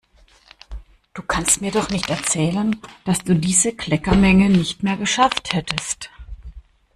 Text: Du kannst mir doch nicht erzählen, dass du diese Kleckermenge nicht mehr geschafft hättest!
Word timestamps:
Du 1.13 1.21
kannst 1.21 1.61
mir 1.61 1.69
doch 1.69 1.91
nicht 1.91 2.09
erzählen, 2.09 2.75
dass 3.05 3.19
du 3.19 3.35
diese 3.35 3.71
Kleckermenge 3.75 4.49
nicht 4.49 4.81
mehr 4.81 4.97
geschafft 4.97 5.53
hättest! 5.53 6.09